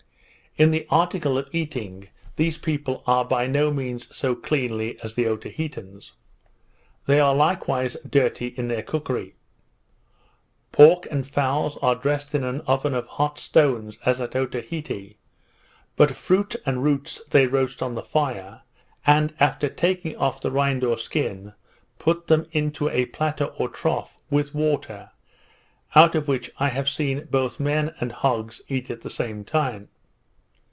In 0.57 0.71
the 0.71 0.85
article 0.89 1.37
of 1.37 1.47
eating, 1.53 2.09
these 2.35 2.57
people 2.57 3.05
are 3.07 3.23
by 3.23 3.47
no 3.47 3.71
means 3.71 4.13
so 4.13 4.35
cleanly 4.35 4.99
as 5.01 5.13
the 5.15 5.23
Otaheiteans. 5.25 6.11
They 7.05 7.21
are 7.21 7.33
likewise 7.33 7.95
dirty 8.07 8.47
in 8.47 8.67
their 8.67 8.83
cookery. 8.83 9.35
Pork 10.73 11.07
and 11.09 11.25
fowls 11.25 11.77
are 11.77 11.95
dressed 11.95 12.35
in 12.35 12.43
an 12.43 12.59
oven 12.67 12.93
of 12.93 13.07
hot 13.07 13.39
stones, 13.39 13.97
as 14.05 14.19
at 14.19 14.35
Otaheite; 14.35 15.15
but 15.95 16.17
fruit 16.17 16.57
and 16.65 16.83
roots 16.83 17.21
they 17.29 17.47
roast 17.47 17.81
on 17.81 17.95
the 17.95 18.03
fire, 18.03 18.63
and 19.07 19.33
after 19.39 19.69
taking 19.69 20.17
off 20.17 20.41
the 20.41 20.51
rind 20.51 20.83
or 20.83 20.97
skin, 20.97 21.53
put 21.97 22.27
them 22.27 22.45
into 22.51 22.89
a 22.89 23.05
platter 23.05 23.45
or 23.45 23.69
trough, 23.69 24.17
with 24.29 24.53
water, 24.53 25.11
out 25.95 26.13
of 26.13 26.27
which 26.27 26.51
I 26.59 26.67
have 26.67 26.89
seen 26.89 27.25
both 27.31 27.57
men 27.57 27.95
and 28.01 28.11
hogs 28.11 28.61
eat 28.67 28.89
at 28.89 28.99
the 28.99 29.09
same 29.09 29.45
time. 29.45 29.87